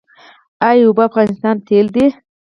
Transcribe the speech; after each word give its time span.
آیا 0.67 0.83
اوبه 0.87 1.03
د 1.05 1.07
افغانستان 1.09 1.55
تیل 1.67 1.87
دي؟ 1.95 2.05